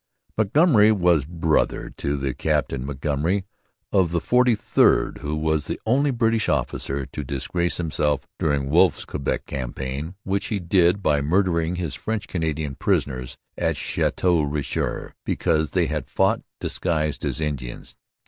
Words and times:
Montgomery 0.35 0.91
was 0.91 1.25
brother 1.25 1.91
to 1.97 2.17
the 2.17 2.33
Captain 2.33 2.83
Montgomery 2.87 3.45
of 3.91 4.09
the 4.09 4.17
43rd 4.19 5.19
who 5.19 5.35
was 5.35 5.67
the 5.67 5.79
only 5.85 6.09
British 6.09 6.49
officer 6.49 7.05
to 7.05 7.23
disgrace 7.23 7.77
himself 7.77 8.25
during 8.39 8.71
Wolfe's 8.71 9.05
Quebec 9.05 9.45
campaign, 9.45 10.15
which 10.23 10.47
he 10.47 10.59
did 10.59 11.03
by 11.03 11.21
murdering 11.21 11.75
his 11.75 11.93
French 11.93 12.27
Canadian 12.27 12.73
prisoners 12.73 13.37
at 13.59 13.77
Chateau 13.77 14.41
Richer 14.41 15.13
because 15.23 15.69
they 15.69 15.85
had 15.85 16.07
fought 16.09 16.41
disguised 16.59 17.23
as 17.23 17.39
Indians. 17.39 17.93